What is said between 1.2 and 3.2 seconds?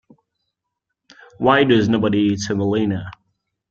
Why does nobody eat semolina?